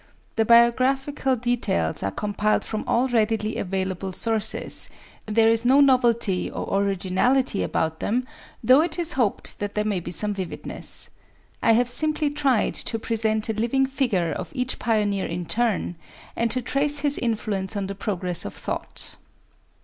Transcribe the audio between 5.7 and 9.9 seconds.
novelty or originality about them; though it is hoped that there